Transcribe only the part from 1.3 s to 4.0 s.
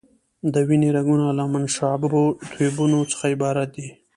له منشعبو ټیوبونو څخه عبارت دي.